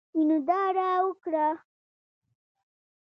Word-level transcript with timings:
وینو 0.15 0.37
داره 0.47 0.89
وکړه. 1.07 1.47